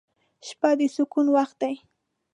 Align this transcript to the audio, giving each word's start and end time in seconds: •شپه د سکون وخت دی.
•شپه 0.47 0.69
د 0.77 0.79
سکون 0.95 1.27
وخت 1.35 1.55
دی. 1.61 1.75